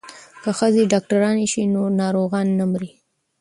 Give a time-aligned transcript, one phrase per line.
[0.43, 2.91] که ښځې ډاکټرانې شي نو ناروغانې نه مري.